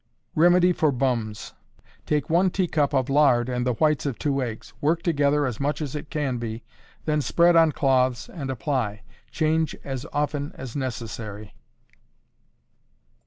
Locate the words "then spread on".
7.05-7.71